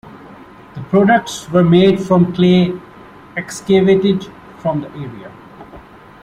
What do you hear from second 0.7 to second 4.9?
The products were made from clay excavated from the